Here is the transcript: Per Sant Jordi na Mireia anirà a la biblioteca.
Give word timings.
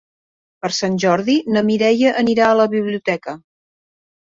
Per 0.63 0.71
Sant 0.77 0.95
Jordi 1.03 1.35
na 1.57 1.63
Mireia 1.69 2.15
anirà 2.23 2.49
a 2.55 2.59
la 2.63 2.69
biblioteca. 2.75 3.39